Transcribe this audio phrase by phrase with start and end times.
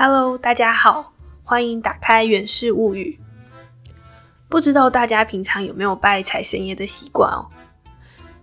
[0.00, 1.12] Hello，大家好，
[1.42, 3.18] 欢迎打开《源氏物语》。
[4.48, 7.50] 不知道大家平常有没有拜财神爷的习惯哦？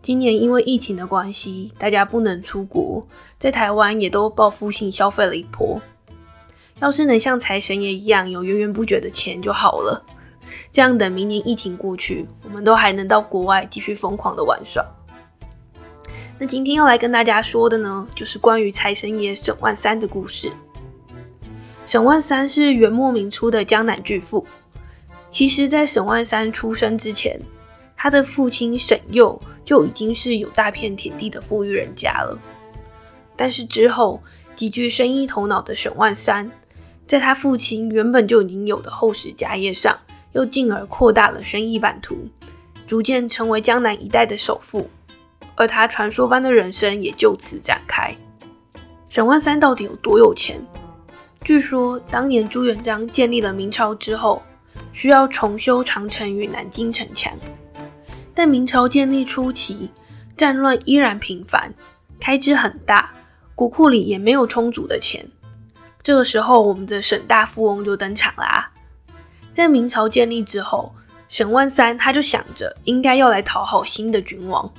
[0.02, 3.08] 今年因为疫情的关系，大家不能出国，
[3.40, 5.82] 在台湾也都报复性消费了一波。
[6.82, 10.04] 要是能像财神爷一样有源源不绝的钱就好了，
[10.74, 14.86] 这样等明年疫情过去，我们都还能到国外继续疯狂的玩耍。
[16.38, 20.52] 那今天要来跟大家说的呢，就是关于财神爷沈万三的故事。
[21.86, 24.46] 沈万三是元末明初的江南巨富。
[25.30, 27.40] 其实，在沈万三出生之前，
[27.96, 32.40] 他的父亲沈佑就已经是有大片田地的富裕人家了。
[33.36, 34.22] 但是之后，
[34.56, 36.50] 极具生意头脑的沈万三，
[37.06, 40.00] 在他父亲原本就已经有的厚实家业上，
[40.32, 42.30] 又进而扩大了生意版图，
[42.88, 44.90] 逐渐成为江南一带的首富。
[45.56, 48.16] 而他传说般的人生也就此展开。
[49.10, 50.62] 沈万三到底有多有钱？
[51.46, 54.42] 据说当年朱元璋建立了明朝之后，
[54.94, 57.32] 需要重修长城与南京城墙。
[58.34, 59.92] 但明朝建立初期，
[60.36, 61.72] 战乱依然频繁，
[62.20, 63.12] 开支很大，
[63.54, 65.24] 国库里也没有充足的钱。
[66.02, 68.72] 这个时候，我们的沈大富翁就登场啦。
[69.54, 70.96] 在明朝建立之后，
[71.30, 74.74] 沈万三他就想着应该要来讨好新的君王。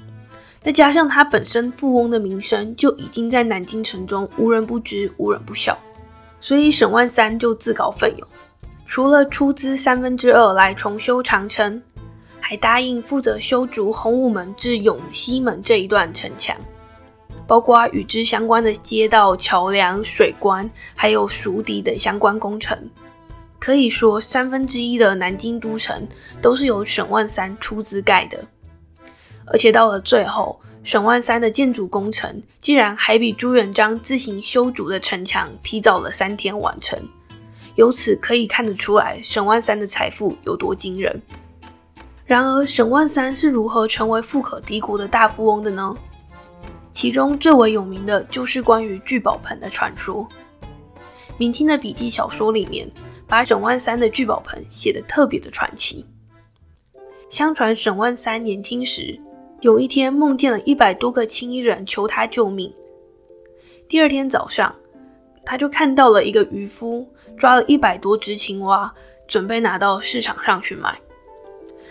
[0.64, 5.78] 再加上他本身富翁的名声就已经在南京城中无人不知、无人不晓，
[6.40, 8.28] 所以沈万三就自告奋勇，
[8.86, 11.82] 除了出资三分之二来重修长城，
[12.40, 16.56] 还答应负责修筑洪武门至永西门这一段城墙，
[17.46, 22.78] 包括与之相关的街道、桥梁、水关，还有蜀底等相关工程。
[23.58, 26.06] 可以说，三分之一的南京都城
[26.40, 28.38] 都是由沈万三出资盖的。
[29.46, 36.96] 而且到了最后，沈万三的建筑工程竟然还比朱元璋自行修筑的城墙提早了三天完成。
[37.74, 41.20] 由此可以看得出来，沈万三的财富有多惊人。
[42.24, 45.92] 然而，沈万三是如何成为富可敌国的大富翁的呢？
[46.94, 50.24] 其中最为有名的就是关于聚宝盆的传说。
[51.36, 52.88] 明清的笔记小说里面，
[53.26, 56.06] 把沈万三的聚宝盆写得特别的传奇。
[57.28, 59.20] 相传沈万三年轻时。
[59.66, 62.72] 有一天，梦见了一百多个青衣人求他救命。
[63.88, 64.72] 第二天早上，
[65.44, 67.04] 他就看到了一个渔夫
[67.36, 68.94] 抓了一百多只青蛙，
[69.26, 70.96] 准备拿到市场上去卖。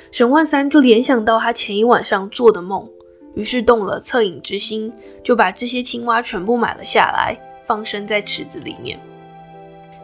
[0.09, 2.87] 沈万三就联想到他前一晚上做的梦，
[3.33, 8.97] 于是动了恻隐之心，就把这些青蛙全部买了下来，放生在池子里面。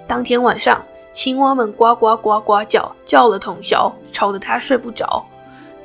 [0.06, 0.84] 当天晚上，
[1.14, 5.26] 青蛙们呱呱呱呱叫，叫了通宵，吵得他睡不着。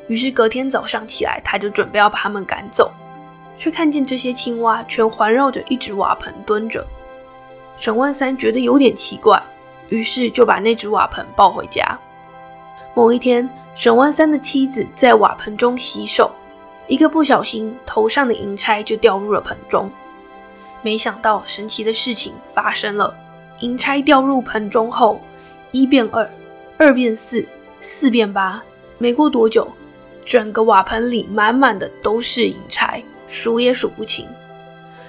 [0.08, 2.92] 于是隔天早上起来，他就准备要把他们赶走，
[3.58, 6.86] 却看见这些青蛙全环绕着一只瓦盆蹲着。
[7.78, 9.42] 沈万三觉得有点奇怪，
[9.88, 11.98] 于是就把那只瓦盆抱回家。
[12.94, 16.30] 某一天，沈万三的妻子在瓦盆中洗手，
[16.86, 19.90] 一个不小心，头上的银钗就掉入了盆中。
[20.82, 23.14] 没想到神奇的事情发生了，
[23.60, 25.20] 银钗掉入盆中后，
[25.72, 26.30] 一变二，
[26.78, 27.44] 二变四，
[27.80, 28.62] 四变八，
[28.98, 29.68] 没过多久。
[30.26, 34.26] 整个瓦盆里满满的都是银钗，数也数不清。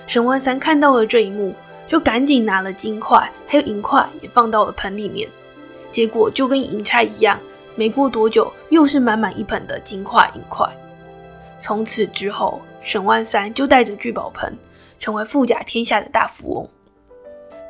[0.06, 1.54] 沈万三看到了这一幕，
[1.88, 5.28] 就赶紧拿了金块还有银块也放到了盆里面。
[5.90, 7.40] 结果就跟银钗一样，
[7.76, 10.66] 没过多久又是满满一盆的金块银块。
[11.60, 14.56] 从此之后，沈万三就带着聚宝盆，
[15.00, 16.70] 成为富甲天下的大富翁。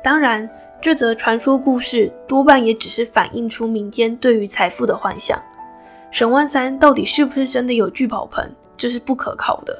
[0.04, 0.48] 当然，
[0.82, 5.42] 这则传说故事多半也只是反映出民间对于财富的幻想。
[6.10, 9.78] 沈万三到底是不是真的有聚宝盆，这是不可靠的。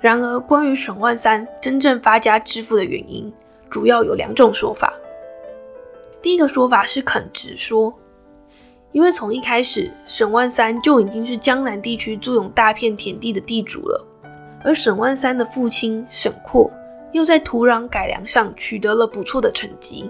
[0.00, 3.32] 然而，关于沈万三真正发家致富的原因，
[3.68, 4.92] 主要有两种说法。
[6.20, 7.92] 第一个说法是肯直说，
[8.92, 14.04] 因为从一开始，沈万三就已经是江南地区坐拥大片田地的地主了，
[14.64, 16.70] 而沈万三的父亲沈括
[17.10, 20.08] 又在土壤改良上取得了不错的成绩，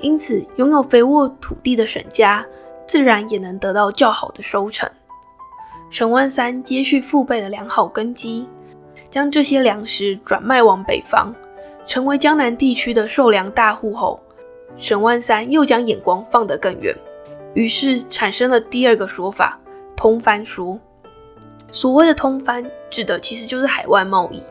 [0.00, 2.44] 因此拥有肥沃土地的沈家。
[2.86, 4.88] 自然也能得到较好的收成。
[5.90, 8.48] 沈万三接续父辈的良好根基，
[9.08, 11.32] 将这些粮食转卖往北方，
[11.86, 14.20] 成为江南地区的受粮大户后，
[14.76, 16.96] 沈万三又将眼光放得更远，
[17.54, 19.60] 于是产生了第二个说法——
[19.94, 20.78] 通番说。
[21.70, 24.42] 所谓的通番，指的其实就是海外贸易。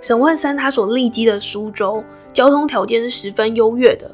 [0.00, 4.10] 沈万三他所立基的苏州，交通条件是十分优越的。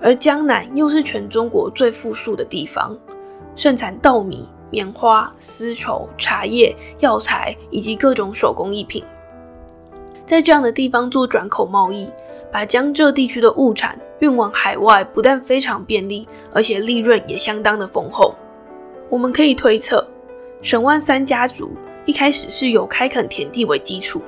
[0.00, 2.96] 而江南又是全中国最富庶的地方，
[3.54, 9.02] 盛产稻米、棉花、丝绸、茶叶、药材以及各种手工艺品。
[10.24, 12.10] 在这样的地方做转口贸易，
[12.52, 18.34] 把江浙地区的物产运往海外不但非常便利，而且利润也相当的丰厚。
[19.08, 20.04] 我们可以推测，
[20.62, 21.70] 沈万三家族
[22.04, 24.20] 一开始是由开垦田地为基础，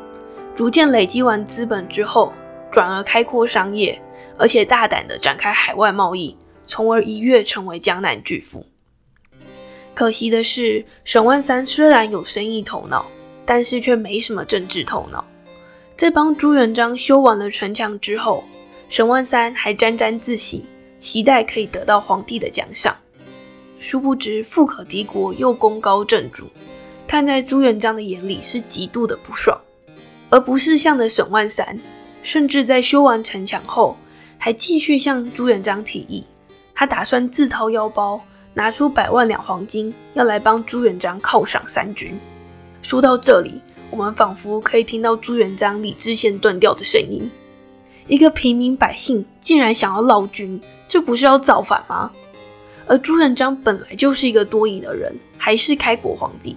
[0.55, 2.33] 逐渐累积完资本之后，
[2.71, 4.01] 转而开阔商业，
[4.39, 6.37] 而且大胆的展开海外贸易，
[6.67, 8.65] 从而一跃成为江南巨富。
[9.95, 13.05] 可惜的是，沈万三虽然有生意头脑，
[13.45, 15.25] 但是却没什么政治头脑。
[15.97, 18.45] 在帮朱元璋修完了城墙之后，
[18.89, 20.65] 沈万三还沾沾自喜，
[21.01, 22.97] 期待可以得到皇帝的奖赏。
[23.81, 26.45] 殊不知，富可敌国又功高震主，
[27.09, 29.61] 看在朱元璋的眼里是极度的不爽。
[30.31, 31.77] 而不是像的沈万三，
[32.23, 33.97] 甚至在修完城墙后，
[34.39, 36.25] 还继续向朱元璋提议，
[36.75, 38.21] 他打算自掏腰包。
[38.55, 42.19] 拿出百万两黄金，要来帮朱元璋犒赏三军。
[42.83, 47.31] 说到这里，我们仿佛可以听到朱元璋理智线断掉的声音。
[48.09, 52.11] 一个平民百姓竟然想要闹军，这不是要造反吗？
[52.89, 56.57] 而朱元璋本来就是一个多疑的人，还是开国皇帝，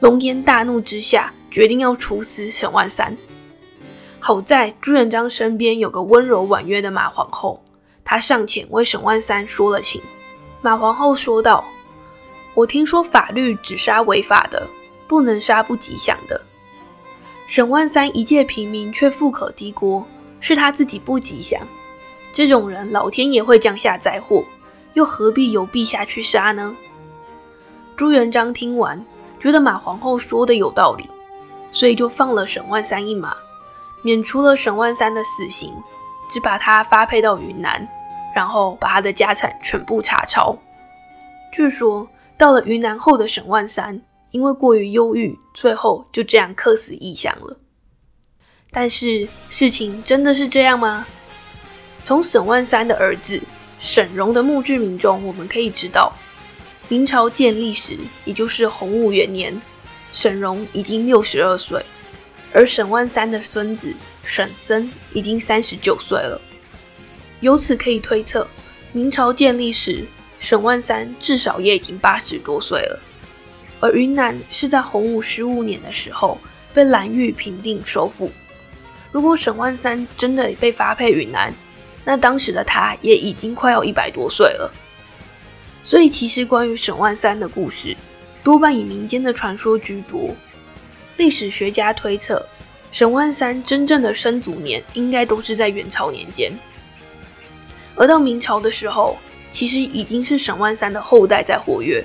[0.00, 3.16] 龙颜大怒之下，决定要处死沈万三。
[4.20, 7.62] 好在朱元璋身边有个温柔婉约的马皇后，
[8.04, 10.02] 她上前为沈万三说了情。
[10.60, 11.64] 马皇后说道
[12.54, 14.68] ：“我听说法律只杀违法的，
[15.06, 16.40] 不能杀不吉祥的。
[17.46, 20.04] 沈万三一介平民却富可敌国，
[20.40, 21.60] 是他自己不吉祥。
[22.32, 24.44] 这种人，老天也会降下灾祸，
[24.94, 26.76] 又何必由陛下去杀呢？”
[27.96, 29.02] 朱元璋听完，
[29.40, 31.08] 觉得马皇后说的有道理，
[31.72, 33.34] 所以就放了沈万三一马，
[34.02, 35.74] 免除了沈万三的死刑，
[36.30, 37.88] 只把他发配到云南。
[38.34, 40.56] 然后把他的家产全部查抄。
[41.50, 44.00] 据说到了云南后的沈万三，
[44.30, 47.56] 因为过于忧郁，最后就这样客死异乡了。
[48.70, 51.04] 但是事情真的是这样吗？
[52.04, 53.42] 从沈万三的儿子
[53.80, 56.12] 沈荣的墓志铭中，我们可以知道，
[56.86, 59.60] 明朝建立时，也就是洪武元年，
[60.12, 61.84] 沈荣已经六十二岁，
[62.52, 63.92] 而沈万三的孙子
[64.24, 66.40] 沈森已经三十九岁了。
[67.40, 68.46] 由此可以推测，
[68.92, 70.04] 明朝建立时，
[70.40, 73.00] 沈万三至少也已经八十多岁了。
[73.80, 76.36] 而云南是在洪武十五年的时候
[76.74, 78.30] 被蓝玉平定收复。
[79.12, 81.54] 如果沈万三真的被发配云南，
[82.04, 84.72] 那当时的他也已经快要一百多岁了。
[85.84, 87.96] 所以，其实关于沈万三的故事，
[88.42, 90.34] 多半以民间的传说居多。
[91.18, 92.46] 历史学家推测，
[92.92, 96.52] 沈万三真正的生卒年应该都是在元朝年间。
[97.96, 99.18] 而到明朝的时候，
[99.50, 102.04] 其实已经是沈万三的后代在活跃，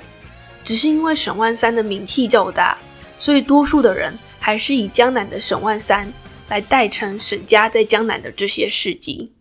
[0.64, 2.76] 只是因为沈万三的名气较大，
[3.16, 6.12] 所以多数的人还是以江南的沈万三
[6.48, 9.32] 来代称沈家在江南的这些事迹。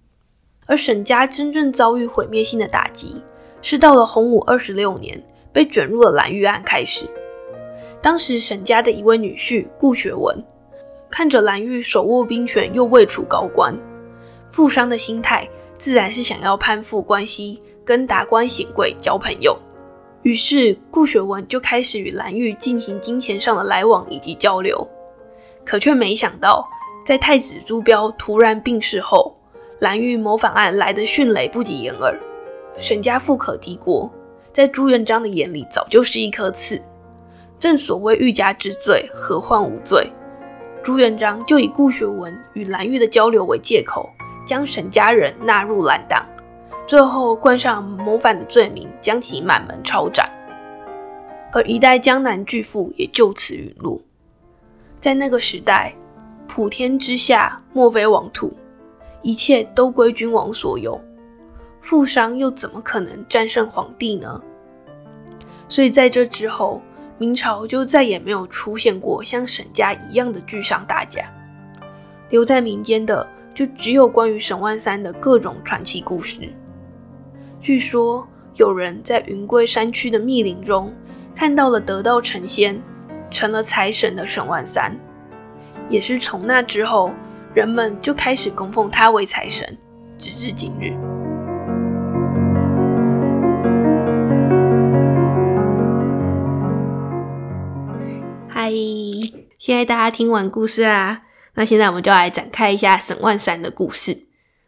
[0.67, 3.23] 而沈家真正遭遇毁灭性的打击，
[3.63, 5.19] 是到了洪武二十六年
[5.51, 7.09] 被卷入了蓝玉案开始。
[8.03, 10.37] 当时沈家的一位女婿顾学文，
[11.09, 13.73] 看着蓝玉手握兵权又位处高官，
[14.51, 15.47] 富商的心态。
[15.77, 19.57] 自然是想要攀附关系，跟达官显贵交朋友。
[20.21, 24.85] 于是顾学文就开始与蓝玉进行金钱上的来往以及交流。
[25.65, 26.65] 可却没想到，
[27.05, 29.35] 在太子朱标突然病逝后，
[29.79, 32.17] 蓝玉谋反案来的迅雷不及掩耳。
[32.79, 34.09] 沈家富可敌国，
[34.53, 36.81] 在朱元璋的眼里早就是一颗刺。
[37.63, 40.11] 正所谓欲加之罪，何患无罪？
[40.83, 44.09] 朱元璋就以顾学文与蓝玉的交流为借口。
[44.45, 46.25] 将沈家人纳入蓝党，
[46.85, 50.29] 最后冠上谋反的罪名，将其满门抄斩，
[51.53, 53.97] 而一代江南巨富也就此陨落。
[54.99, 55.95] 在那个时代，
[56.49, 58.51] 普天之下莫非王土，
[59.21, 60.99] 一切都归君王所有，
[61.81, 64.41] 富商又怎么可能战胜皇帝呢？
[65.69, 66.81] 所以在这之后，
[67.17, 71.31] 明朝就再也没有出现过像沈家一样的巨商大家，
[72.29, 73.27] 留在民间的。
[73.55, 76.51] 就只有关于沈万三的各种传奇故事。
[77.61, 80.91] 据说有人在云贵山区的密林中
[81.35, 82.81] 看到了得道成仙、
[83.29, 84.97] 成了财神的沈万三，
[85.87, 87.11] 也是从那之后，
[87.53, 89.77] 人们就开始供奉他为财神，
[90.17, 90.97] 直至今日。
[99.63, 101.21] 现在大家听完故事啊。
[101.53, 104.25] 那现在我们就来展开一下沈万三的故事。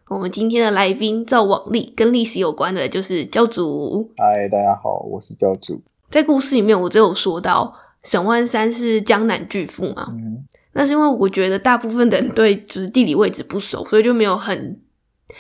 [0.08, 4.10] 我们今天的来宾，照往例跟历史有关的，就是教主。
[4.16, 5.82] 嗨，大家好，我是教主。
[6.10, 10.08] 在故事里面，我只有说到沈万三是江南巨富嘛。
[10.12, 10.46] 嗯。
[10.72, 14.80] 那是因为我觉得大部分的人对就是地理位置不熟，所以就没有很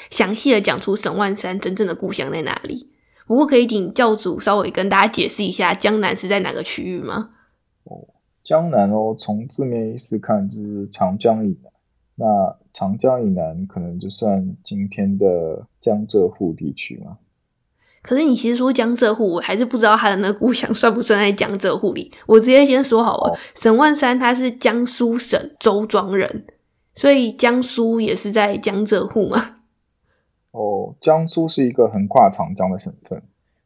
[0.10, 2.90] 详细的讲出沈万三真正的故乡在哪里。
[3.26, 7.30] 不过可以请教主稍微跟大家解释一下江南是在哪个区域吗？
[8.46, 11.72] 哦，江南哦，从字面意思看就是长江以南。
[12.18, 17.18] 那长江以南可能就算今天的江浙沪地区吗？
[18.04, 22.12] 可是你其实说江浙沪，我还是不知道他的那个故乡算不算在江浙沪里。
[22.28, 26.46] 我直接先说好了，沈万三他是江苏省周庄人，
[26.94, 29.58] 所以江苏也是在江浙沪嘛。
[30.52, 33.24] 哦，江苏是一个横跨长江的省份，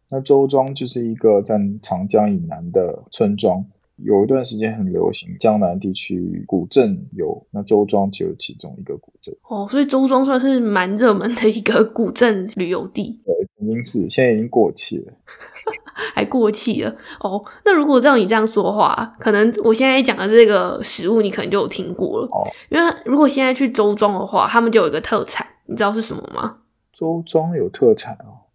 [0.09, 3.65] 那周庄就是一个在长江以南的村庄。
[4.03, 9.35] 有一段时间很流行江南地区古镇游，那周庄就是其中一个古镇。
[9.43, 13.21] 哦，所以周庄算是蛮热门的一个古镇旅游地。
[13.25, 15.13] 对，曾经是，现在已经过气了。
[16.15, 16.95] 还过气了？
[17.19, 22.27] 哦，那如果照你这样说的话，可能我现在讲的这个食物，你可能就有听过了。
[22.27, 26.57] 哦，因为如果现在去周庄的话，他们就有一个特产，你知道是什么吗？
[26.93, 28.47] 周庄有特产哦，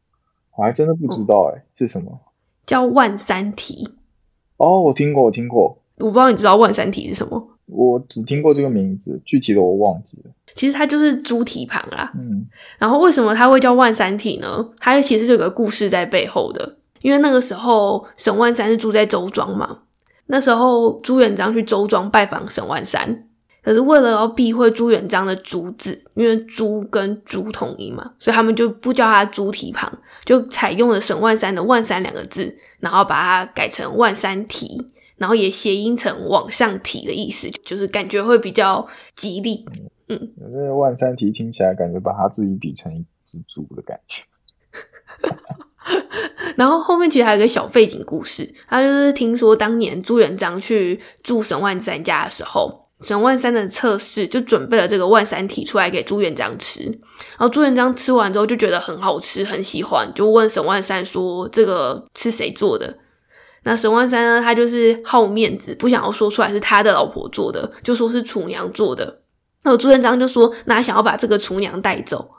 [0.56, 2.18] 我还真的不知道哎，是什么？
[2.66, 3.94] 叫万三蹄。
[4.64, 5.76] 哦，我听过，我听过。
[5.98, 7.48] 我不知道你知道万三体是什么？
[7.66, 10.30] 我只听过这个名字，具体的我忘记了。
[10.54, 12.12] 其实它就是猪蹄旁啦。
[12.14, 12.46] 嗯。
[12.78, 14.68] 然后为什么它会叫万三体呢？
[14.78, 16.76] 它其实有个故事在背后的。
[17.02, 19.80] 因为那个时候沈万三是住在周庄嘛，
[20.26, 23.26] 那时候朱元璋去周庄拜访沈万三。
[23.64, 29.90] 可是为了要避讳朱元璋的“朱”字，因为“朱”跟“朱”同音嘛，所以他们就不叫他猪蹄旁，
[30.26, 39.64] 就采用了沈万三的“万三”两个字，然后把它改成万三蹄，然后也谐音成往上提的意思，就是感觉会比较吉利。
[40.10, 44.24] 嗯，那万三蹄听起来感觉把他自己比成一只猪的感觉。
[46.56, 52.83] 然后后面其实还有个小背景故事，他就是听说当年朱元璋去住沈万三家的时候。
[53.04, 62.96] 沈万三的测试就准备了这个万三蹄出来给朱元璋吃，然后朱元璋吃完之后就觉得很好吃，很喜欢，就问沈万三说：“这个是谁做的？”
[63.64, 69.20] 那沈万三呢，他就是好面子，不想要说出来是他的老婆做的，就说是厨娘做的。
[69.64, 72.30] 那朱元璋就说：“那想要把这个厨娘带走。”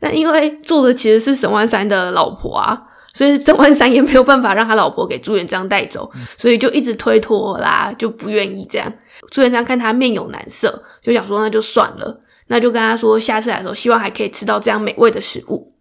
[0.00, 2.82] 那因为做的其实是沈万三的老婆啊。
[3.14, 8.92] 所以郑万三也没有办法让他老婆给朱元璋带走，所以就一直推脱啦，就不愿意这样。
[9.30, 15.72] 朱元璋看他面有难色，就想说那就算了，那就跟他说下次来的时候希望还可以吃到这样美味的食物。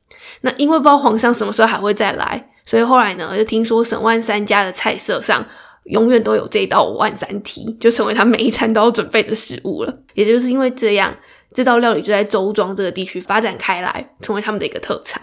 [0.42, 5.46] 那因为不知道皇上什么时候还会再来，所以后来呢就听说沈万三家的菜色上
[5.86, 10.00] 永远都有这道万三蹄，就成为他每一餐都要准备的食物了。
[10.14, 11.16] 也就是因为这样，
[11.54, 15.22] 这道料理就在周庄这个地区发展开来，成为他们的一个特产。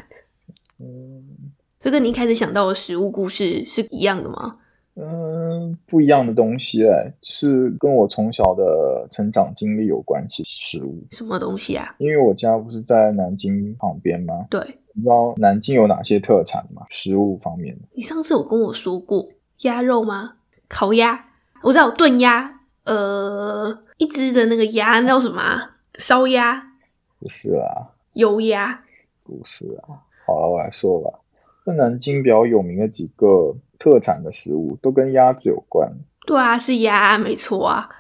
[1.81, 4.57] 这跟你一开始想到的食物故事是一样的吗？
[4.95, 10.43] 嗯，不一样的东西哎，是跟我从小的成长经历有关系。
[10.45, 11.95] 食物什么东西啊？
[11.99, 14.47] 因为我家不是在南京旁边吗？
[14.51, 14.61] 对，
[14.93, 16.85] 你知道南京有哪些特产吗？
[16.91, 19.29] 食物方面你上次有跟我说过
[19.63, 20.35] 鸭肉吗？
[20.69, 21.27] 烤鸭，
[21.63, 25.71] 我知道炖鸭，呃，一只的那个鸭叫什么？
[25.99, 26.63] 烧鸭？
[27.19, 27.93] 不是啊。
[28.13, 28.83] 油鸭？
[29.25, 30.05] 不是啊。
[30.27, 31.21] 好了，我来说吧。
[31.65, 35.93] 那南京比较有名的几个特产的食物，都跟鸭子有关。
[36.25, 37.91] 对啊，是鸭，没错啊。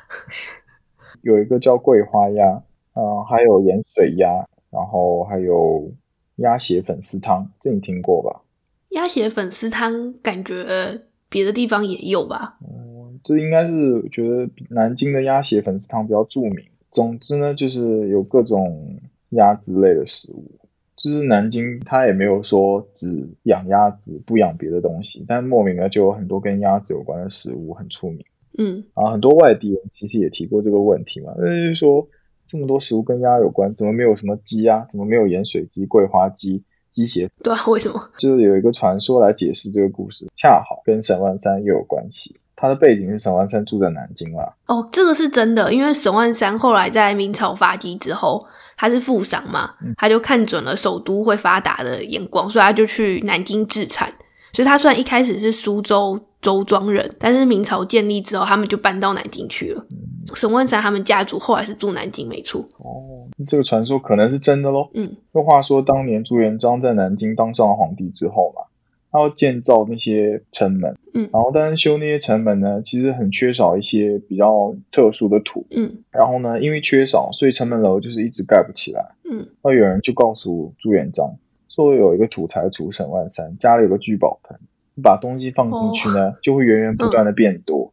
[1.23, 2.63] 有一个叫桂花鸭，
[2.95, 5.91] 嗯，还有盐水鸭，然后还有
[6.37, 8.43] 鸭血粉丝汤，这你听过吧？
[8.91, 12.59] 鸭血粉丝汤感觉别的地方也有吧？
[12.61, 16.65] 嗯，这应该是觉得南京的鸭血粉丝汤比较著名。
[16.93, 20.61] 总之呢，就是有各种鸭之类的食物。
[21.03, 28.25] 就是南京，它也没有说只养鸭子不养别的东西，但莫名的就有很多跟鸭子有关的食物很出名。
[28.57, 32.07] 嗯，啊，很多外地人其实也提过这个问题嘛，那就是说
[32.47, 34.87] 这么多食物跟鸭有关，怎么没有什么鸡啊？
[34.89, 37.29] 怎么没有盐水鸡、桂花鸡、鸡血？
[37.43, 38.11] 对啊，为什么？
[38.17, 42.42] 就是有一个传说来解释这个故事，恰好跟沈万三又有关系。
[42.63, 44.55] 他的背景是沈万三住在南京啦。
[44.67, 48.47] 哦，这个是真的，因为沈万三后来在明朝发迹之后。
[48.75, 54.13] 他是富商嘛，他就看准了首都会发达的眼光，所以他就去南京置产。
[54.53, 59.87] 所以他虽然一开始是苏州周庄人，但是明朝建立之后，他们就搬到南京去了。
[60.35, 62.61] 沈万三他们家族后来是住南京，没错。
[62.79, 64.89] 哦，这个传说可能是真的喽。
[64.95, 68.63] 嗯，那话说，当年朱元璋在南京当上了皇帝之后嘛。
[69.13, 81.37] 他要建造那些城门，嗯，然后但是修那些城门呢，其实很缺少一些比较特殊的土，嗯，然后呢，因为缺少，所以城门楼就是一直盖不起来，嗯，那有人就告诉朱元璋，
[81.69, 84.59] 说有一个土财主沈万三家里有个聚宝盆，
[85.03, 87.93] 把东西放进去呢，就会源源不断的变多，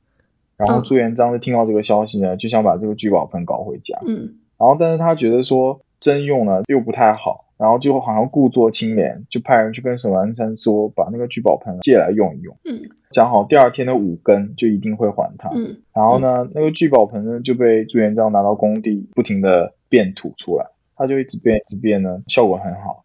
[0.55, 7.48] 然后朱元璋就听到这个消息呢，就想把这个聚宝盆搞回家，嗯，然后但是他觉得说征用呢又不太好。
[7.59, 15.49] 然后就好像故作清廉，就派人去跟沈万三说，把那个聚宝盆借来用一用，嗯讲好第二天的五更就一定会还他。
[15.53, 23.03] 嗯然后呢，那个聚宝盆呢就被朱元璋拿到工地，不停的变土出来，他就一直变一直变呢，效果很好。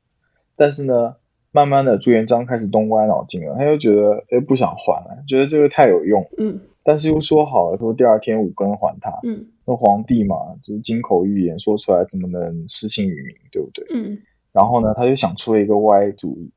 [0.55, 1.17] 但是呢，
[1.51, 9.19] 慢慢的朱元璋开始动歪脑筋了，他就觉得哎不想还了，觉得这个太有用，嗯但是又说好了说第二天五更还他。
[9.25, 13.87] 嗯那皇帝嘛，就是金口玉言，说出来怎么能失信于民，对不对？
[13.95, 14.19] 嗯
[14.55, 16.51] 然后呢，他就想出了一个歪主意，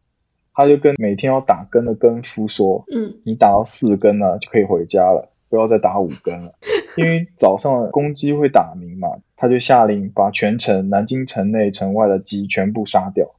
[0.54, 6.54] 他就跟每天要打更的更夫说，嗯你打到四更呢就可以回家了，不要再打五更了，
[6.96, 13.32] 因为早上公鸡会打鸣嘛，他就下令把全城南京城内城外的鸡全部杀掉，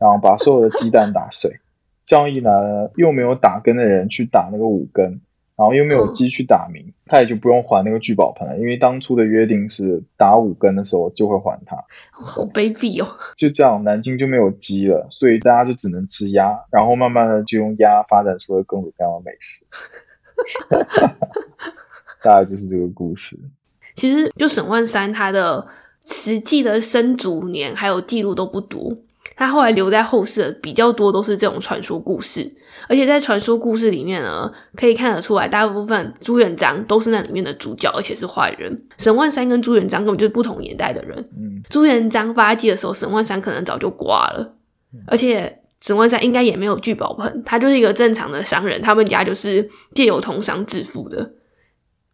[0.00, 1.58] 然后把所有的鸡蛋打碎，
[2.06, 5.20] 这样一来呢，又没有打更的人去打那个五更，
[5.56, 11.82] 然后又没有鸡去打鸣，他也就不用还那个聚宝盆了，因为当初的约定是打五根的时候就会还他。
[12.10, 13.16] 好卑鄙哦。
[13.36, 19.64] 就这样，南京就没有鸡了，所以大家就只能吃鸭，然后慢慢的就用鸭发展出了各种各样的美食。
[22.22, 23.38] 大概就是这个故事。
[23.94, 25.66] 其实就沈万三他的
[26.04, 28.94] 实际的生卒年还有记录都不多，
[29.36, 32.50] 他后来留在后世的比较多都是这种传说故事，
[32.88, 38.84] 而且在传说故事里面呢，可以看得出来，大部分朱元璋都是那里面的主角，而且是坏人。
[38.96, 41.16] 沈万三跟朱元璋根本就是不同年代的人。
[41.38, 44.54] 嗯，朱元璋发迹的时候，沈万三可能早就挂了，
[45.06, 51.32] 而且沈万三应该也没有聚宝盆，他就是一个正常的商人，他们家就是借由通商致富的。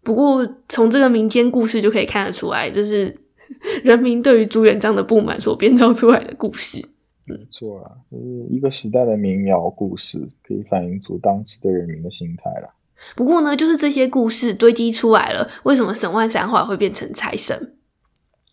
[0.03, 3.17] 不过从这个民间故事就可以看得出来，这是
[3.85, 6.85] 人民对于朱元璋的不满所编造出来的故事。
[7.25, 12.69] 没错啊，就是一个时代的民谣故事，可以反映出当时的人民的心态啦。
[13.17, 17.77] 不过呢，就是这些故事堆积出来了，为什么沈万三后来会变成财神？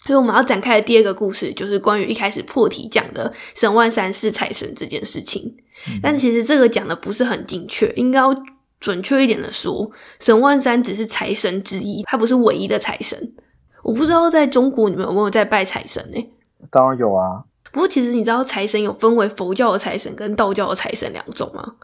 [0.06, 5.56] 所以我们要展开的第二个故事，就是关于一开始破题讲的沈万三是财神这件事情。
[5.88, 8.36] 嗯但其实这个讲的不是很精确，应该要
[8.80, 13.34] 准确一点的说，沈万三只是财神之一，他不是唯一的财神。
[13.84, 16.30] 我不知道在中国你们有没有在拜财神呢、
[16.70, 21.76] 当然有啊，不过其实你知道财神有分为佛教的财神跟道教的财神两种吗？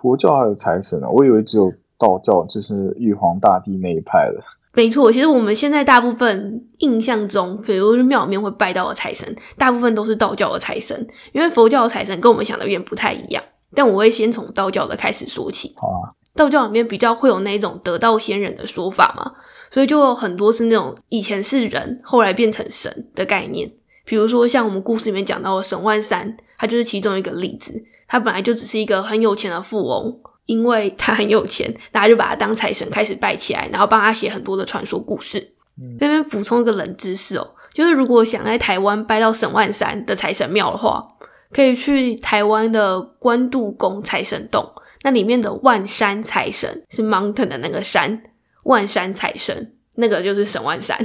[0.00, 4.40] 佛教还有财神啊，我以为只有道教，就是玉皇大帝那一派的。
[4.72, 13.42] 没错，其实我们现在大部分印象中，比如庙里面会拜到的财神，大部分都是道教的财神，因为佛教的财神跟我们想的有点不太一样。
[13.74, 15.74] 但我会先从道教的开始说起。
[15.76, 19.32] 好啊，道教里面比较会有那种得道仙人的说法嘛，
[19.70, 23.72] 所以就有很多是那种以前是人，后来变成神的概念。
[24.10, 27.80] 比如说像我们故事里面讲到的沈万三，他就是其中一个例子。
[28.08, 35.38] 他本来就只是一个很有钱的富翁，因为他很有钱，大家就把他当财神开始拜起来，然后帮他写很多的传说故事。
[35.80, 41.06] 嗯这边补充一个冷知识哦，就是如果想在台湾拜到沈万三的财神庙的话，
[41.52, 48.20] 可以去台湾的关渡宫财神洞，那里面的万山财神是 mountain 的那个山，
[48.64, 50.98] 万山财神那个就是沈万三。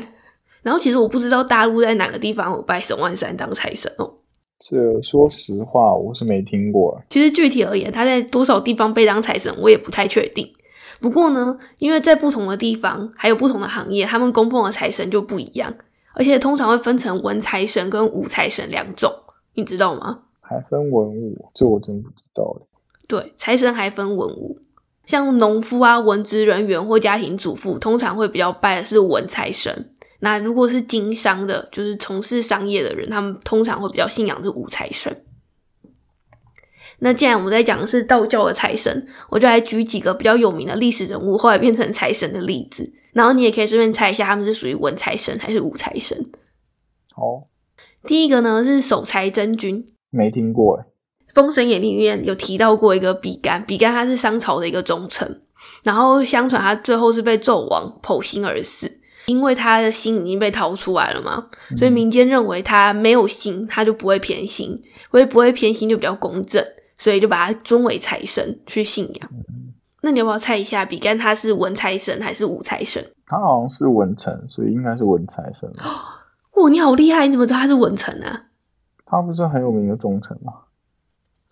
[0.65, 4.12] 然后其实我不知道大陆在哪个地方有拜沈万三当财神哦。
[4.58, 6.99] 这说实话我是没听过。
[7.08, 10.51] 其实具体而言，他在多少地方被当财神，我也不太确定。
[10.99, 15.71] 不过呢，因为在不同的地方，还有不同的行业，他们供奉的财神就不一样，
[16.15, 19.13] 而且通常会分成文财神跟武财神两种，
[19.54, 20.21] 你知道吗？
[20.41, 22.65] 还分文武，这我真不知道欸
[23.08, 24.58] 对，财神还分文武，
[25.06, 29.91] 像农夫啊、文职人员或家庭主妇，通常会比较拜的是文财神。
[30.19, 35.23] 那如果是经商的，就是从事商业的人，他们通常会比较信仰是武财神。
[36.99, 46.17] 那既然我们在讲的是道教的财神，我就来举几个比较有名的历史人物后来变成财神的例子，然后你也可以顺便猜一下他们是属于文财神还是武财神。
[47.17, 47.47] 哦，
[48.06, 50.86] 第一个呢是守财真君，没听过哎。
[51.36, 55.41] 《封神演义》里面有提到过一个比干，比干他是商朝的一个忠臣，
[55.84, 66.63] 然后相传他最后是被纣王剖心而死，因为他的心已经被掏出来了嘛，所以民间认为他没有心，他就不会偏心，所以不会偏心就比较公正，
[66.97, 69.29] 所以就把他尊为财神去信仰。
[70.01, 73.03] 那你要不要猜一下，比干他是文财神还是武财神？
[73.25, 76.21] 他好像是文臣，所以应该是文财神吧。
[76.53, 77.25] 哇，你好厉害！
[77.25, 78.43] 你怎么知道他是文臣啊？
[79.05, 80.53] 他不是很有名的忠臣吗？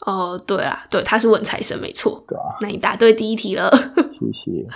[0.05, 2.23] 哦，对啦，对，他是文财神，没错。
[2.27, 3.71] 对啊，那你答对第一题了。
[4.13, 4.67] 谢谢。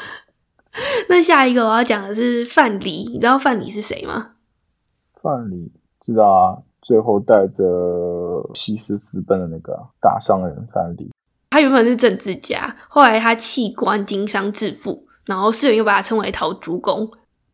[1.10, 4.32] 那下一个我要讲的是范蠡，你知道范蠡是谁吗？
[5.22, 11.10] 范蠡知道啊，最后带着西施私奔的那个大商人范蠡。
[11.50, 17.10] 他原本是政治家，后来他弃官经商致富，然后世人又把他称为陶朱公。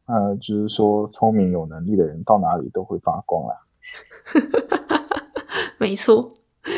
[0.06, 3.56] 呃，就是说聪明有能力的人到哪里都会发光啦。
[5.80, 6.30] 没错，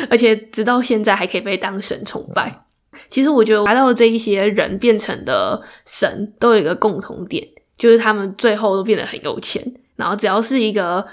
[0.10, 2.65] 而且直到现在还可以被当神崇拜。
[3.10, 9.64] 其实我觉得达到这一些人变成的神都有一个共同点，就是他们最后都变得很有钱。
[9.96, 11.06] 然后只要是一个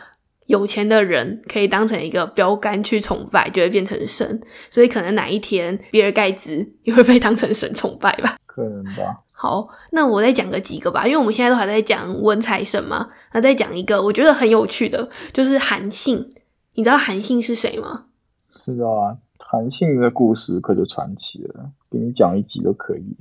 [0.47, 4.41] 有钱的人，可以当成一个标杆去崇拜，就会变成神。
[4.71, 8.37] 所以可能哪一天比尔盖茨也会被当成神崇拜吧？
[8.47, 9.21] 可能吧。
[9.31, 13.09] 好，那我再讲个几个吧，因为我们现在都还在讲文财神嘛。
[13.33, 16.35] 那再讲一个我觉得很有趣的，就是韩信。
[16.75, 18.05] 你知道韩信是谁吗？
[18.53, 19.17] 是啊。
[19.53, 23.15] 韩信的故事可就传奇了，给你讲一集都可以。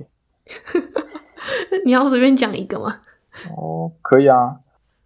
[1.84, 3.00] 你要随便讲一个吗？
[3.54, 4.60] 哦，可以啊。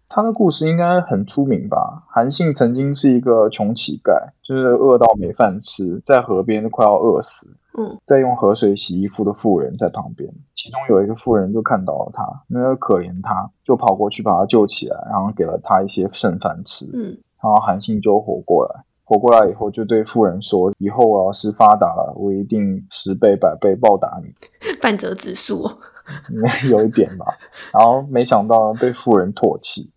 [0.07, 2.05] 他的故事应该很出名吧？
[2.07, 7.57] 韩信曾经是一个穷乞丐，就是饿到没饭吃，在河边都快要饿死。
[7.77, 16.85] 嗯，在用河水洗衣服的妇人在旁边，其中有一个妇人就看到了他，那个可怜他，就跑过去把他救起来，然后给了他一些剩饭吃。
[16.93, 18.85] 嗯，然后韩信就活过来。
[19.07, 24.33] 活过来以后，就对富人说：“以后我要是发达了，我一定十倍百倍报答你。
[24.81, 25.63] ”半折指数，
[26.69, 27.25] 有一点吧。
[27.71, 29.93] 然后没想到被富人唾弃。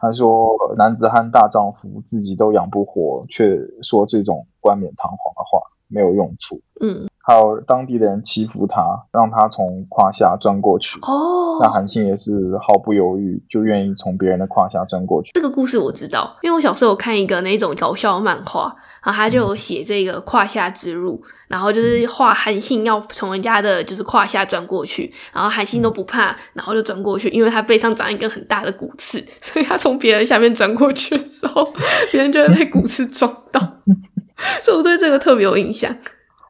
[0.00, 7.06] 他说：“男子汉大丈夫，自己都养不活，却说这种冠冕堂皇的话，没有用处。”嗯。
[7.26, 10.98] 还有当地的人欺负他，让他从胯下钻过去。
[11.00, 15.32] 哦，那韩信也是毫不犹豫，就愿意从别人的胯下钻过去。
[15.32, 31.72] 这个故事我知道，因为我小时候看一个那种搞笑漫画，然后他就有写这个胯下之辱，然后就是画韩信要从人家的就是胯下钻过去，然后韩信都不怕，然后就钻过去，因为他背上长一根很大的骨刺， 所以他从别人下面钻过去的时候，
[32.12, 33.60] 别人就会被骨刺撞到。
[34.62, 35.90] 所以我对这个特别有印象。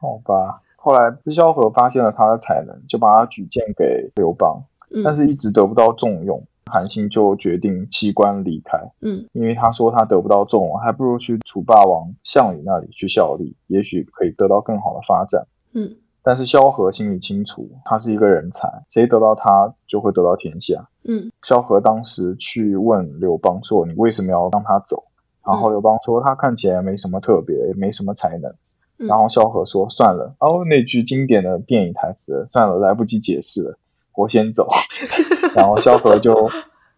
[0.01, 0.61] 好吧。
[0.85, 4.65] 后来，施萧何发现了他的才能，就把他举荐给刘邦，
[5.03, 6.43] 但是一直得不到重用。
[6.71, 15.47] 韩信就决定弃官离开，嗯，因为他说他得不到重用，还不如去楚霸王项羽那里去效力，也许可以得到更好的发展。
[15.73, 20.87] 嗯，但是萧何心里清楚，他是一个人才，谁得到他就会得到天下。
[21.03, 25.05] 嗯，萧何当时去问刘邦说：“你为什么要让他走？”
[25.43, 28.53] 然后刘邦说：“他看起来没什么特别，也没什么才能。”
[28.97, 33.77] 然后萧何说：“算了，哦，那句经典的电影台词，算了，来不及解释了，
[34.15, 34.69] 我先走。
[35.55, 36.49] ”然后萧何就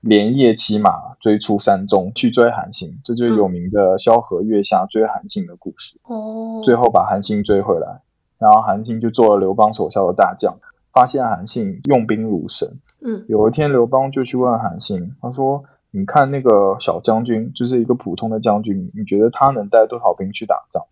[0.01, 5.99] 连夜骑马追出山中去追韩信，这就是有名的萧何月下追韩信的故事。
[6.03, 8.01] 哦，最后把韩信追回来，
[8.37, 10.59] 然后韩信就做了刘邦手下的大将，
[10.93, 12.79] 发现韩信用兵如神。
[13.01, 20.83] 嗯，有一天刘邦就去问韩信，他说：“你看那个小将军，就是一个普通的将军，你觉得他能带多少兵去打仗？”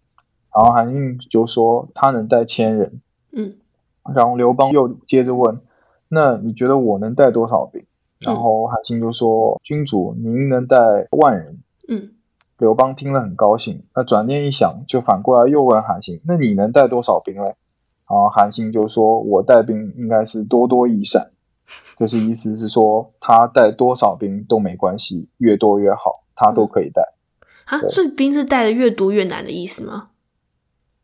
[0.56, 3.02] 然后韩信就说他能带千人，
[3.34, 3.56] 嗯，
[4.15, 5.60] 然后刘邦又接着问，
[6.08, 7.84] 那你觉得我能带多少兵？
[8.20, 10.78] 然后韩信就说君主您能带
[11.12, 12.12] 万人，嗯，
[12.58, 17.56] 刘邦听了很高兴，那转念一想，就反过来又问韩信，那你能带多少兵嘞？
[18.08, 21.32] 然后韩信就说我带兵应该是多多益善，
[22.00, 27.13] 就是意思是说他带多少兵都没关系，越多越好，他都可以带。
[27.65, 30.12] 啊，所以兵是带的越多越难的意思吗？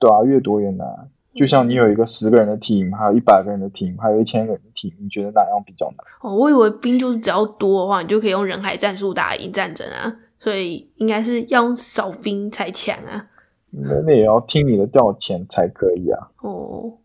[0.02, 1.10] 对啊，越多越难。
[1.34, 5.98] 就像你有一个十个人的 team，还有一百个人的 team，还有一千个人的 team，你觉得哪样比较难？
[6.22, 10.18] 哦，我以为兵就是只要多的话，你就可以用人海战术打赢战争啊。
[10.40, 13.28] 所以应该是要用少兵才强啊。
[13.70, 16.32] 那那也要听你的调遣才可以啊。
[16.42, 16.98] 哦。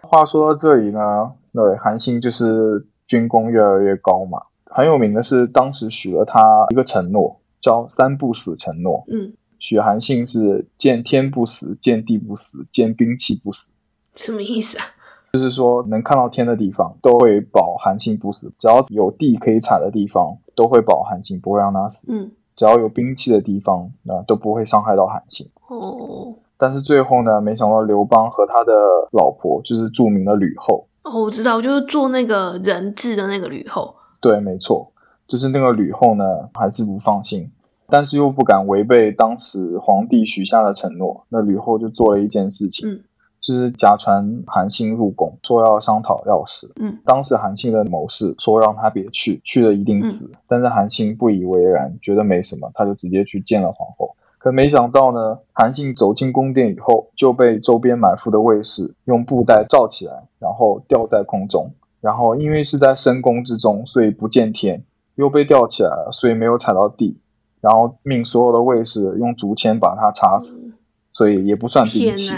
[0.00, 4.44] 话说到这里呢，对韩信就是军功越来越高嘛。
[4.64, 9.04] 很有名的是，当时许了他一个承诺，叫三不死承诺。
[9.08, 9.34] 嗯。
[9.62, 13.70] 许韩信是见天不死，见地不死，见兵器不死，
[14.16, 14.84] 什么意思啊？
[15.32, 22.12] 就是说能看到天的地方都会保韩信不死，只要有地可以踩的地方都会保韩信，不会让他死。
[22.12, 25.48] 嗯，只要有兵器的地方啊都不会伤害到韩信。
[25.68, 28.72] 哦，但是最后呢，没想到刘邦和他的
[29.12, 30.88] 老婆就是著名的吕后。
[31.04, 33.94] 哦，我知道，就是做那个人质的那个吕后。
[34.20, 34.90] 对，没错，
[35.28, 37.52] 就是那个吕后呢，还是不放心。
[37.92, 43.00] 但是又不敢违背当时皇帝许下的承诺，那吕后就做了一件事情，嗯，
[43.38, 46.72] 就是假传韩信入宫，说要商讨要事。
[46.76, 50.30] 嗯，当时韩信的谋士说让他别去，去了一定死。
[50.48, 54.16] 但是韩信不以为然，觉得没什么，他就直接去见了皇后。
[54.38, 61.72] 可没想到呢，韩信走进宫殿以后，就被周边埋伏的卫士用布袋罩起来，然后吊在空中。
[62.00, 64.82] 然后因为是在深宫之中，所以不见天，
[65.14, 67.18] 又被吊起来了，所以没有踩到地。
[67.62, 70.72] 然后命所有的卫士用竹签把他插死，
[71.12, 72.34] 所以也不算兵器，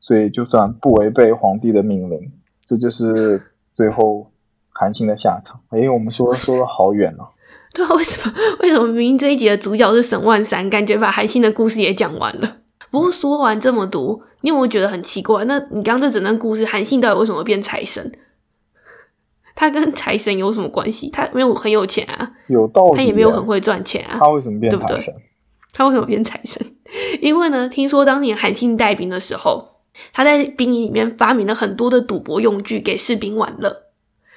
[0.00, 2.32] 所以就算不违背皇帝的命令，
[2.66, 3.40] 这就是
[3.72, 4.30] 最后
[4.70, 5.60] 韩信的下场。
[5.68, 7.28] 哎，我们说 说的好远哦。
[7.72, 12.56] 对啊，为什么为什么明明这一集的主角是沈万三，感觉把韩信的故事也讲完了？
[12.90, 15.44] 不过说完这么多，你有没有觉得很奇怪？
[15.44, 18.12] 那你刚刚这整段故事，韩信到底为什么会变财神？
[19.54, 21.10] 他跟财神有什么关系？
[21.10, 24.18] 他没有很有钱啊，有道理、他也没有很会赚钱啊。
[24.20, 25.14] 他为什么变财神？
[25.72, 26.64] 他为什么变财神？
[27.20, 29.68] 因为呢，听说当年韩信带兵的时候，
[30.12, 33.84] 他在兵营里面发明了很多的赌博用具给士兵玩乐，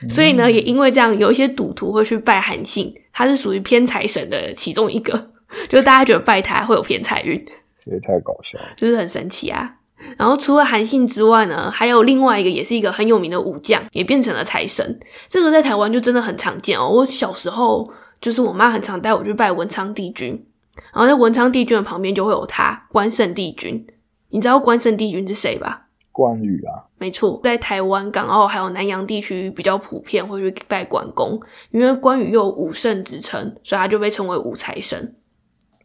[0.09, 5.29] 所以呢，也因为这样，有一些赌徒会去拜韩信，他是属于偏财神的其中一个，
[5.69, 7.43] 就是大家觉得拜他会有偏财运，
[7.77, 9.75] 这也太搞笑了，就是很神奇啊。
[10.17, 14.99] 然后除了韩信之外呢，还有另外一个也是一个很有名的武将，也变成了财神。
[15.27, 16.89] 这个在台湾就真的很常见哦。
[16.89, 20.45] 我小时候就是我妈很常带我去拜文昌帝君，
[20.93, 23.87] 然后在文昌帝君的旁边就会有他关圣帝君。
[24.29, 25.87] 你知道关圣帝君是谁吧？
[26.11, 35.15] 关羽啊，没错，在台湾、港澳还有南洋地区比较普遍会去拜关公，因为关羽又有武圣之称，所以他就被称为武财神。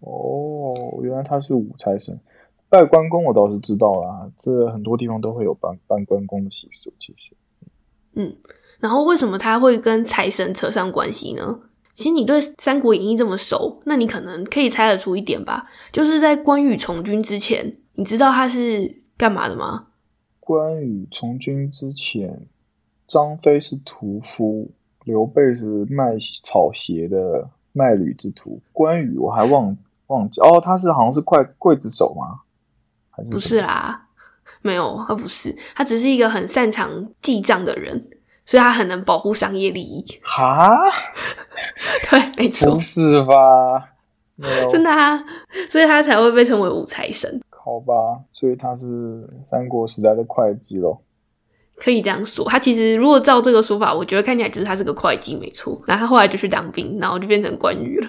[0.00, 2.18] 哦，原来他是武财神。
[2.72, 6.90] 拜关公我倒是知道啦，这很多地方都会有拜拜关公的习俗。
[6.98, 7.36] 其实，
[8.14, 8.34] 嗯，
[8.80, 11.60] 然后为什么他会跟财神扯上关系呢？
[11.92, 15.68] 其实你对《三国演义》这么熟，那你可能可以猜得出一点吧？
[15.92, 19.88] 就是在关羽从军之前，你知道他是干嘛的吗？
[20.40, 22.46] 关羽从军之前，
[23.06, 24.70] 张飞是屠夫，
[25.04, 28.62] 刘备是卖草鞋的卖履之徒。
[28.72, 32.40] 关羽我还忘忘记哦，他是好像是刽刽子手吗？
[33.30, 34.06] 不是啦，
[34.62, 38.08] 没有，他不是，他只是一个很擅长记账的人，
[38.44, 40.04] 所以他很能保护商业利益。
[40.22, 40.68] 哈？
[42.10, 42.74] 对，没错。
[42.74, 43.88] 不是吧？
[44.70, 45.22] 真的啊，
[45.70, 47.40] 所以他才会被称为五财神。
[47.50, 47.92] 好吧，
[48.32, 51.02] 所以他是三国时代的会计咯。
[51.76, 55.80] 可以这样说，他其实如果照这个说法，我觉得看起来就是他是个会计，没错。
[55.86, 58.08] 然后他后来就去当兵，然后就变成关羽了。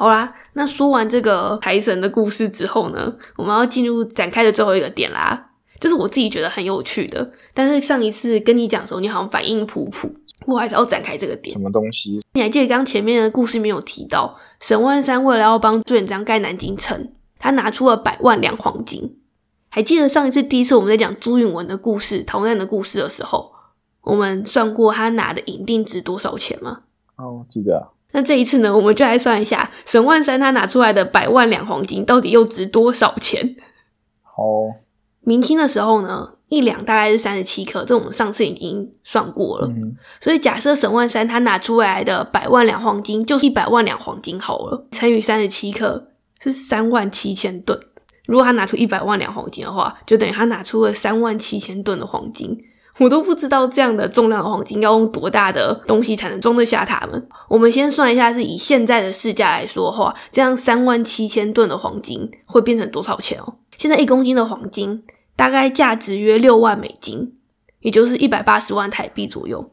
[0.00, 7.30] 好啦，那说完这个财神的故事之后呢，我们要进入展开的最后一个点啦，就是我自己觉得很有趣的。
[7.52, 10.10] 但是上一次跟你讲的时候，你好像反应普普，
[10.46, 11.54] 我还是要展开这个点。
[11.54, 12.18] 什么东西？
[12.32, 19.18] 你还记得刚前面的故事没有提到，沈万三为了要帮朱元璋盖南京城，他拿出了百万两黄金。
[19.68, 23.52] 还记得上一次第一次我们在讲朱允文的故事、逃难的故事的时候，
[24.00, 26.84] 我们算过他拿的银锭值多少钱吗？
[27.16, 27.90] 哦，记得。
[28.12, 33.56] 那这一次呢，我们就来算一下沈万三他拿出来的百万两黄金到底又值多少钱？
[34.22, 34.42] 好，
[35.20, 39.68] 明清的时候呢，一两大概是三十七克，这我们上次已经算过了。
[40.20, 46.08] 所以假设沈万三他拿出来的百万两黄金就是一百万两黄金好了，乘以三十七克
[46.40, 47.78] 是三万七千吨。
[48.26, 52.58] 如果他拿出一百万两黄金的话，就等于他拿出了三万七千吨的黄金。
[53.00, 57.28] 我都不知道这样的重量的黄金要用多大的东西才能装得下它们。
[57.48, 63.54] 我们先算一下，是以现在的市价来说的话，这样三万七千吨的黄金会变成多少钱哦？
[63.78, 65.02] 现在一公斤的黄金
[65.34, 67.32] 大概价值约六万美金，
[67.80, 69.70] 也就是一百八十万台币左右。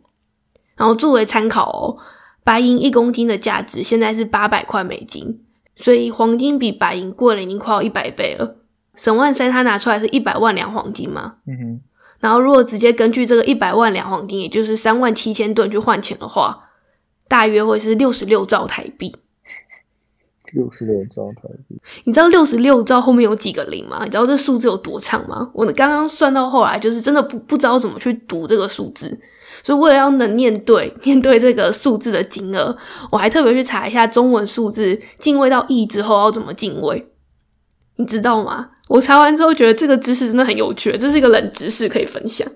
[0.78, 1.98] 然后作为参考哦，
[2.46, 5.42] 白银一公斤的价值现在是八百块美金，
[5.76, 8.56] 所以黄金比白银贵了已经快要一百倍了。
[8.96, 11.36] 沈万三他拿出来是一百万两黄金吗？
[11.46, 11.82] 嗯哼。
[12.28, 16.66] 然后，如果直接根据这个一百万两黄金，也就是三万七千吨去换钱的话，
[17.30, 19.16] 大约会是六十六兆台币。
[20.52, 24.02] 六十六兆台币，你知道六十六兆后面有几个零吗？
[24.04, 25.50] 你知道这数字有多长吗？
[25.54, 29.18] 我刚刚算到后来，就是真的不不知道怎么去读这个数字，
[29.64, 32.78] 所以为了要能念对念对这个数字的金额，
[33.10, 37.08] 我还特别去查一下中文数字进位到亿之后要怎么进位，
[37.96, 38.72] 你知道吗？
[38.90, 42.48] 我查完之后觉得这个知识真的很有趣，这是一个冷知识可以分享。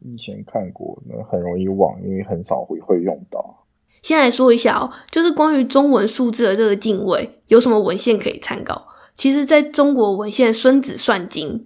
[0.00, 3.66] 以前看过，那很容易忘，因为很少会会用到。
[4.00, 8.86] 先来说一下哦，就是关于中文数字的这个进位，有什么文献可以参考？
[9.16, 11.64] 其实，在中国文献《孙子算经》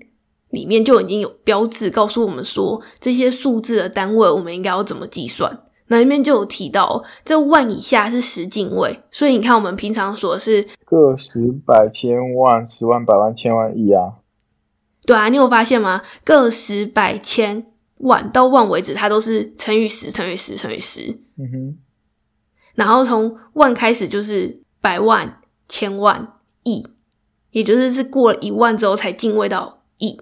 [0.49, 5.61] 里面就已经有标志告诉我们说，这些数字的单位我们应该要怎么计算。
[5.93, 14.15] 那里面就有提到，这万以下是十进位，所以你看我们平常说的是个十百千万十万百万千万亿啊。
[15.05, 16.01] 对啊，你有发现吗？
[16.25, 17.67] 个十百千
[17.99, 21.19] 万到万为止，它都是乘以十乘以十乘以十。
[21.37, 21.79] 嗯哼。
[22.75, 26.87] 然后从万开始就是百万、千万、亿，
[27.51, 30.19] 也就是是过了一万之后才进位到亿。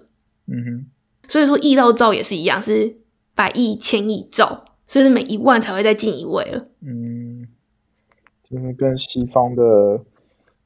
[0.47, 0.85] 嗯哼。
[1.29, 2.97] 所以说亿到兆也是一样，是
[3.33, 4.65] 百亿、千亿、兆。
[4.91, 6.67] 所以是每一万才会再进一位了。
[6.81, 7.47] 嗯，
[8.43, 10.01] 就是跟西方的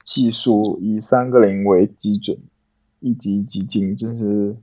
[0.03, 2.35] 技术以三个零为基准，
[3.01, 4.57] 一级一级进，真是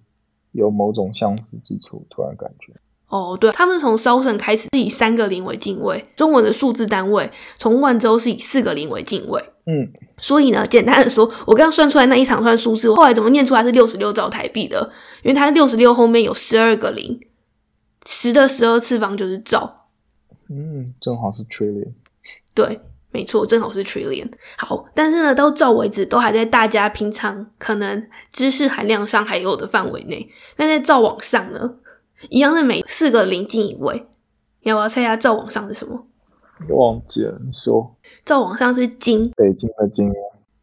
[0.50, 2.04] 有某种相似之处。
[2.10, 2.72] 突然感觉，
[3.06, 14.90] 哦，对，他们从烧神开始是以三个零为进位，中文的数字单位从万州是以四个零为进位，嗯，所以呢，简单的说，我刚刚算出来那一长串数字，后来怎么念出来是六十六兆台币的？
[15.22, 17.20] 因为它六十六后面有十二个零，
[18.06, 19.88] 十的十二次方就是兆。
[20.48, 21.92] 嗯，正好是 trillion。
[22.54, 24.30] 对，没错，正好是 trillion。
[24.56, 30.30] 好，但是呢，到兆为止都还在大家平常可能知识含量上还有的范围内。
[30.56, 31.76] 那在兆往上呢，
[32.28, 34.06] 一样是每四个零进一位。
[34.62, 36.06] 你要不要猜一下兆往上是什么？
[36.68, 40.12] 忘记了，你说兆往上是金，北京的京。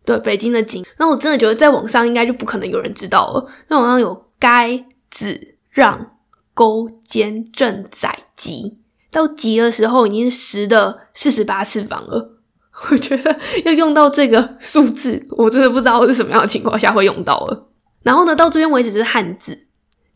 [0.05, 0.85] 对，北京的京。
[0.97, 3.45] 那我真的觉得在往上应该就不可能有人知道了。
[3.67, 6.17] 那往上有该、子、让、
[6.59, 12.35] 勾、肩、正、载、吉，到吉的时候已经是十的四十八次方了。
[12.91, 17.69] 我觉得要用到这个数字，我真的不知道是什么样的情况下会用到了。
[18.03, 19.67] 然后呢，到这边为止是汉字，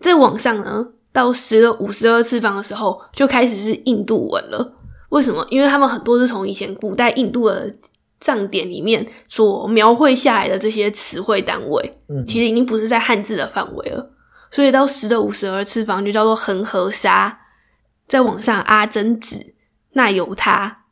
[0.01, 4.73] 再往上呢，到十的五十二次方的时候，就开始是印度文了。
[5.11, 5.47] 为什么？
[5.49, 7.73] 因为他们很多是从以前古代印度的
[8.19, 14.09] 藏典里面所描绘下来的这些词汇单位，嗯，其实已经不是在汉字的范围了。
[14.53, 17.39] 所以到十的五十二次方就叫做恒河沙，
[18.07, 19.55] 再往上阿真子、
[19.93, 20.83] 那由他。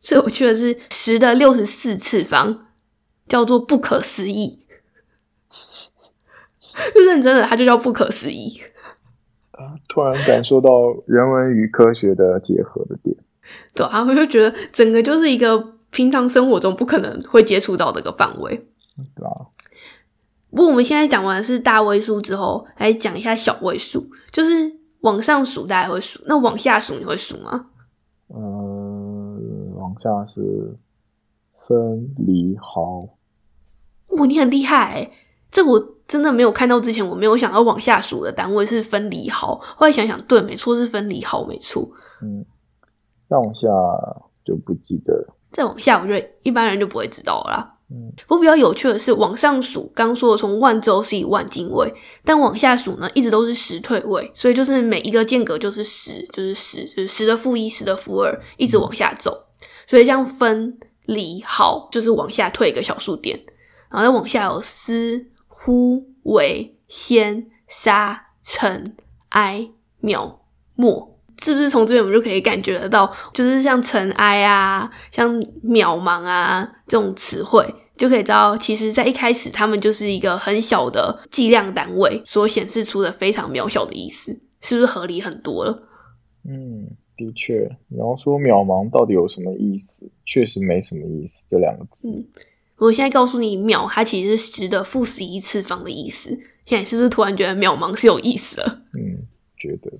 [0.00, 2.68] 所以我去的是十的六十四次方
[3.26, 4.64] 叫做不可思议，
[6.94, 8.62] 认真的，它就叫不可思议。
[9.50, 10.70] 啊，突然感受到
[11.06, 13.16] 人文与科学的结合的点。
[13.74, 18.54] 对啊，我就觉得整个就是一个平常生活中不可能会接触到的一个范围。
[19.16, 19.50] 对啊。
[20.52, 27.66] 不过我们现在讲完的是大位数之后，来讲一下小位数，就是往上数大家会数，那往下数你会数吗？
[28.28, 30.76] 嗯，往下是
[31.66, 33.08] 分离毫。
[34.08, 35.12] 哇，你很厉害诶
[35.50, 39.58] 这我真的没有看到之前，我没有想到往下数的单位是分离毫。
[39.58, 41.90] 后来想想，对，没错，是分离毫，没错。
[42.22, 42.44] 嗯，
[43.28, 43.68] 再往下
[44.44, 45.34] 就不记得了。
[45.50, 47.78] 再往下，我觉得一般人就不会知道了啦。
[47.94, 51.92] 嗯，不过比较有趣的是，往上数，刚说的从万周是以万进位，
[52.24, 59.46] 但往下数呢，一直都是十退位，所以就是每一个间隔就是十，就是十，就是十的负一，十的负二，一直往下走。
[59.86, 63.38] 所以像分、离、好，就是往下退一个小数点，
[63.90, 68.94] 然后再往下有思、呼、为、先、杀、成、
[69.28, 69.68] 哀、
[70.00, 70.36] 渺、
[70.74, 71.10] 末。
[71.42, 75.28] 是不是从这边我们就可以感觉得到，就是像尘埃啊、像
[75.64, 77.66] 渺茫啊这种词汇，
[78.02, 85.84] 就可以知道，其实在一开始他们就是一个很小的计量单位所显示出的非常渺小的意思，是不是合理很多了？
[86.44, 90.10] 嗯，的确，你要说渺茫到底有什么意思？
[90.26, 92.10] 确实没什么意思，这两个字。
[92.10, 92.26] 嗯，
[92.78, 96.36] 我现在告诉你，秒它其实是十的负十一次方的意思。
[96.66, 98.80] 现在是不是突然觉得渺茫是有意思了？
[98.94, 99.22] 嗯，
[99.56, 99.92] 觉得。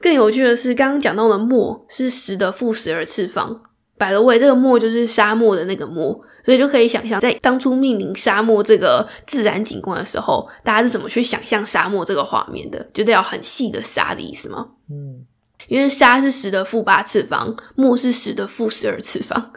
[0.00, 3.64] 更有趣的是，刚刚讲到的漠是十的负十二次方。
[3.98, 12.88] 百了位，这个漠就是沙漠的那个漠，所以就可以想象，在当初命名沙漠这个自然景观的时候，大家是怎么去想象沙漠这个画面的？
[12.92, 14.68] 觉得要很细的沙的意思吗？
[14.90, 15.24] 嗯，
[15.68, 19.52] 因为沙是十的负八次方，漠是十的负十二次方，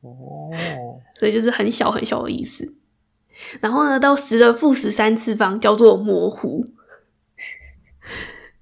[0.00, 0.50] 哦，
[1.18, 2.74] 所以就是很小很小的意思。
[3.60, 6.64] 然后呢，到十的负十三次方叫做模糊。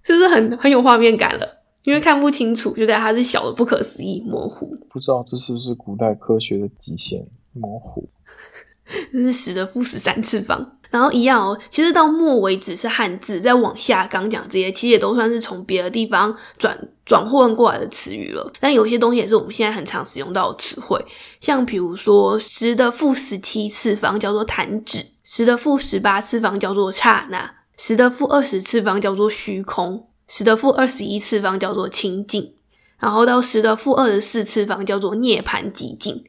[0.04, 1.62] 是不是很很有画面感了？
[1.84, 4.76] 因为看不清楚，就在它是小的不可思议、模糊。
[4.90, 7.24] 不知道这是不是古代科学的极限？
[7.52, 8.08] 模糊，
[9.12, 10.78] 这是十的负十三次方。
[10.90, 18.52] 然后一样哦，其实到末为止是汉字，再往下刚讲这些，其实也都算是从别的地方转转换过来的词语了。
[18.60, 21.02] 但有些东西也是我们现在很常使用到的词汇，
[21.40, 27.50] 像比如说十的负十七次方叫做弹指，十的负十八次方叫做刹那。
[27.78, 32.52] 十的负二十次方叫做虚空，十的负二十一次方叫做清净，
[32.98, 36.22] 然后到十的负二十四次方叫做涅槃寂静，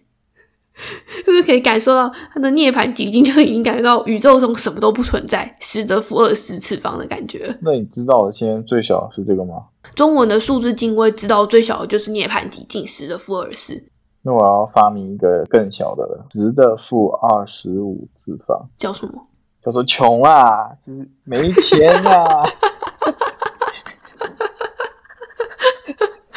[1.23, 5.55] 是不是可以感受到它的涅槃寂静，就已经感觉到宇宙中什么都不存在？
[5.59, 7.55] 十的负二十次方的感觉。
[7.61, 9.65] 那你知道的现在最小是这个吗？
[9.95, 13.83] 中文的数字进位知道最小的就是涅槃几近，十的负二十。
[14.23, 19.13] 那我要发明一个更小的了，十的负二十五次方叫什么？
[19.61, 22.45] 叫做穷啊，就是没钱啊，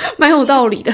[0.18, 0.92] 蛮有道理的。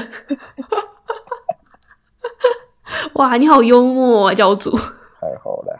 [3.13, 4.71] 哇，你好幽默啊，教主。
[5.21, 5.79] 太好了，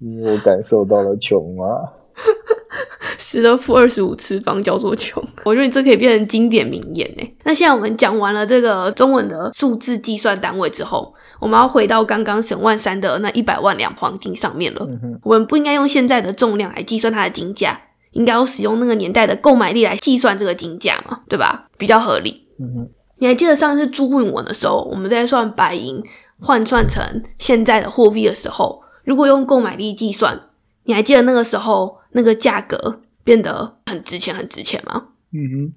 [0.00, 1.92] 因为我感受到了穷啊。
[3.18, 7.34] 十的负二十五次方叫做穷，我觉得这可以变成经典名言呢。
[7.44, 11.14] 那现在我们讲完了这个中文的数字计算单位之后。
[11.40, 14.86] 我们要回到刚刚沈万三的那一百万两黄金上面了。
[15.22, 17.80] 我们不应该用现在的重量来计算它的金价，
[18.10, 21.68] 应该要使用那个年代的购买力来计算这个金价嘛，对吧？
[21.78, 22.46] 比较合理。
[22.58, 22.88] 嗯哼，
[23.20, 26.02] 你还记得上次朱运文的时候，我们在算白银
[26.40, 30.40] 换算成现在的货币的时候，如果用购买力计算，
[30.84, 35.08] 你还记得那个时候那个价格变得很值钱、很值钱吗？
[35.32, 35.72] 嗯哼，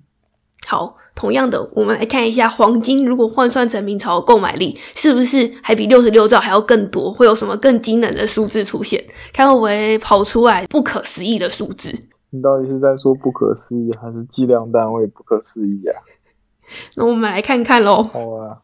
[0.65, 7.13] 好，同样的，我们来看一下黄金，如果换算成明朝的购买力，是不是还比六十六兆还要更多？
[7.13, 9.03] 会有什么更惊人的数字出现？
[9.31, 11.93] 看会不会跑出来不可思议的数字？
[12.31, 16.01] 你到底是在说不可思议，还是计量单位不可思议啊？
[16.97, 18.01] 那我们来看看喽。
[18.01, 18.57] 好啊，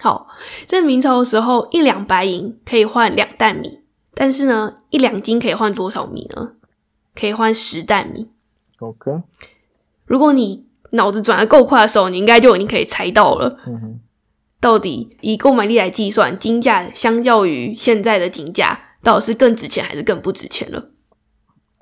[0.00, 0.28] 好，
[0.66, 3.80] 在明朝的时候，一两白银可以换两担米，
[4.14, 6.52] 但是呢，一两斤可以换多少米呢？
[7.14, 8.30] 可以换十担米。
[8.78, 9.22] OK，
[10.06, 14.00] 如果你脑子转的够快的时候，你应该就已经可以猜到了，嗯哼，
[14.58, 20.90] 到底以购买力来计算，金价相较于现在的金价，到底是更值钱还是更不值钱了？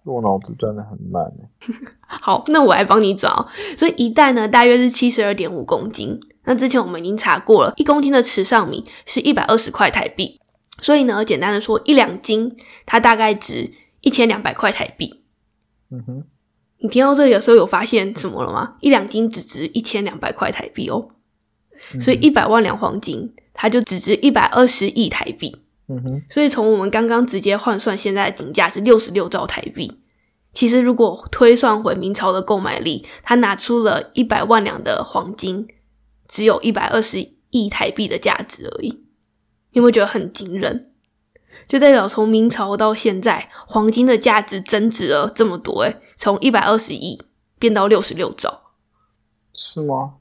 [0.05, 1.75] 我脑子转的很慢欸
[2.07, 3.47] 好，那我来帮你转哦。
[3.77, 6.19] 所以一袋呢，大约是七十二点五公斤。
[6.49, 10.41] 那之前我们已经查过了，一公斤的池上米是一百二十块台币。
[10.81, 15.23] 所以呢，简单的说，一两斤它大概值一千两百块台币。
[15.91, 16.25] 嗯哼，
[16.79, 18.77] 你听到这里的时候有发现什么了吗？
[18.81, 21.09] 一两斤只值一千两百块台币哦，
[22.01, 25.57] 所以一百万两黄金它就只值一百二十亿台币。
[25.89, 30.01] 嗯哼，所以从我们刚刚直接换算，现在的金价是六十六兆台币。
[30.53, 35.67] 其实如果推算回明朝的购买力，他拿出了一百万两的黄金，
[36.29, 38.91] 只有一百二十亿台币的价值而已。
[39.71, 40.93] 你有没有觉得很惊人？
[41.67, 47.21] 就代表从明朝到现在，黄金的价值增值了这么多，诶从一百二十亿
[47.59, 48.63] 变到六十六兆。
[49.53, 50.15] 是吗？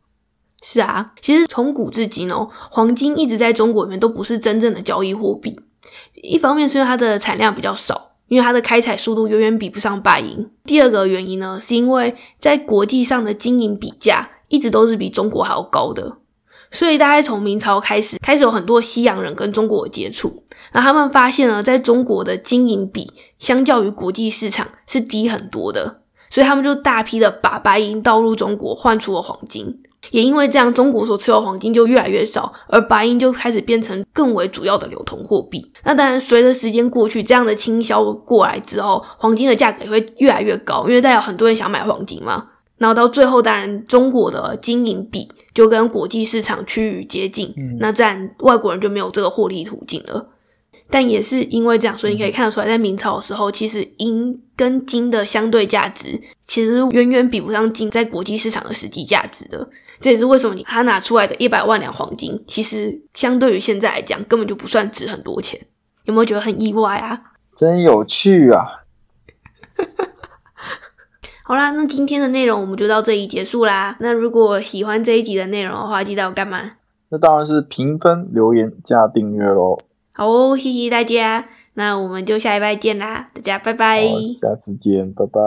[0.64, 5.60] 是啊，其实从古至今哦，黄金一直在中国里面都不是真正的交易货币。
[6.16, 10.49] 一方面是因为它的产量比较少，因为它的开采速度远远比不上白银。
[10.66, 16.18] 第二个原因呢，是因为在国际上的金银比价一直都是比中国还要高的。
[16.70, 20.43] 所以大概从明朝开始，开始有很多西洋人跟中国接触，
[20.74, 29.82] 那他们发现呢，在中国的金银比相较于国际市场是低很多的，所以他们就大批的把白银倒入中国，换出了黄金。
[30.12, 35.72] 也因为这样，中国所持有黄金就越来越少，而白银就开始变成更为主要的流通货币。
[35.86, 42.45] 那当然，随着时间过去，这样的倾销过来之后，黄金的价格也会越来越高，因为代表很多人想买黄金嘛。
[42.78, 50.30] 然后到最后，当然中国的金银比就跟国际市场趋于接近，嗯那这样外国人就没有这个获利途径了。
[50.89, 59.67] 但也是因为这样，所以你可以看得出来，在明朝的时候，其实银跟金的相对价值其实远远比不上金在国际市场的实际价值的。
[59.99, 65.59] 这也是为什么你他拿出来的一百万两黄金，其实相对于现在来讲，根本就不算值很多钱。
[66.05, 67.19] 有没有觉得很意外啊？
[67.55, 68.84] 真有趣啊！
[71.48, 73.95] 好啦，那今天的内容我们就到这里结束啦。
[74.02, 76.72] 那如果喜欢这一集的内容的话，记得要干嘛？
[77.08, 79.78] 那当然是评分、留言加订阅喽。
[80.12, 81.45] 好哦，谢谢大家。
[81.76, 84.02] 那我们就下一拜见啦，大家拜拜。
[84.10, 85.39] 好，下次见，拜拜。